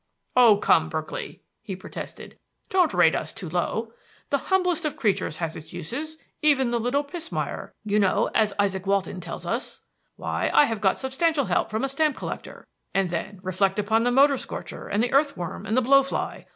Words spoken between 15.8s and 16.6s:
blow fly.